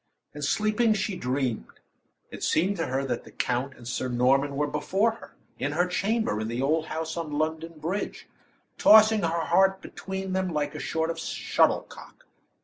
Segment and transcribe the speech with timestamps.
[0.33, 1.79] And sleeping, she dreamed.
[2.31, 5.85] It seemed to her that the count and Sir Norman were before her, in her
[5.85, 8.27] chamber in the old house on London Bridge,
[8.79, 12.25] tossing her heart between them like a sort of shuttlecock.